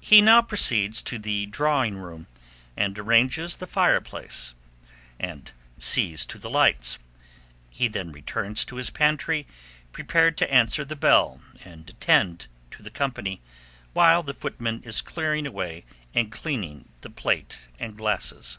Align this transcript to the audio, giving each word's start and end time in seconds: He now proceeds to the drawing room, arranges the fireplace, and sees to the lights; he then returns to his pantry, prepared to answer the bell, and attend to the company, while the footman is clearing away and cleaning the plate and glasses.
He 0.00 0.20
now 0.20 0.42
proceeds 0.42 1.00
to 1.02 1.16
the 1.16 1.46
drawing 1.46 1.96
room, 1.96 2.26
arranges 2.76 3.54
the 3.58 3.68
fireplace, 3.68 4.52
and 5.20 5.52
sees 5.78 6.26
to 6.26 6.40
the 6.40 6.50
lights; 6.50 6.98
he 7.70 7.86
then 7.86 8.10
returns 8.10 8.64
to 8.64 8.74
his 8.74 8.90
pantry, 8.90 9.46
prepared 9.92 10.36
to 10.38 10.52
answer 10.52 10.84
the 10.84 10.96
bell, 10.96 11.40
and 11.64 11.88
attend 11.88 12.48
to 12.72 12.82
the 12.82 12.90
company, 12.90 13.40
while 13.92 14.24
the 14.24 14.34
footman 14.34 14.82
is 14.82 15.00
clearing 15.00 15.46
away 15.46 15.84
and 16.12 16.32
cleaning 16.32 16.88
the 17.02 17.10
plate 17.10 17.68
and 17.78 17.96
glasses. 17.96 18.58